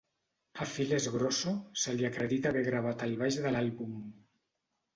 [0.63, 1.53] A Phil Sgrosso
[1.83, 4.05] se li acredita haver gravat el baix de l'àlbum.